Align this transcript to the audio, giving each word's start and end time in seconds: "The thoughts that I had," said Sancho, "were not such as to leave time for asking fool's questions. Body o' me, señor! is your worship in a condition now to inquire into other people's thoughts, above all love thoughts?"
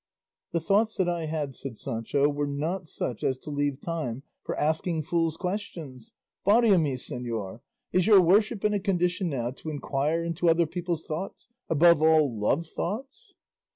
"The 0.51 0.59
thoughts 0.59 0.97
that 0.97 1.07
I 1.07 1.27
had," 1.27 1.53
said 1.53 1.77
Sancho, 1.77 2.27
"were 2.27 2.47
not 2.47 2.87
such 2.87 3.23
as 3.23 3.37
to 3.37 3.51
leave 3.51 3.79
time 3.81 4.23
for 4.43 4.57
asking 4.59 5.03
fool's 5.03 5.37
questions. 5.37 6.11
Body 6.43 6.71
o' 6.71 6.79
me, 6.79 6.95
señor! 6.95 7.59
is 7.91 8.07
your 8.07 8.19
worship 8.19 8.65
in 8.65 8.73
a 8.73 8.79
condition 8.79 9.29
now 9.29 9.51
to 9.51 9.69
inquire 9.69 10.23
into 10.23 10.49
other 10.49 10.65
people's 10.65 11.05
thoughts, 11.05 11.49
above 11.69 12.01
all 12.01 12.35
love 12.35 12.65
thoughts?" 12.65 13.35